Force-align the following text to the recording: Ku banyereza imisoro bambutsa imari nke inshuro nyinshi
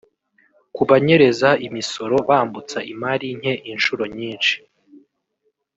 Ku 0.75 0.81
banyereza 0.89 1.49
imisoro 1.67 2.15
bambutsa 2.29 2.77
imari 2.93 3.27
nke 3.39 3.53
inshuro 3.71 4.03
nyinshi 4.17 4.55